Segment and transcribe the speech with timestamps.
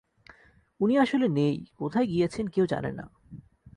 [0.79, 3.05] উনি আসলে নেই, কোথায় গিয়েছেন কেউ জানে না।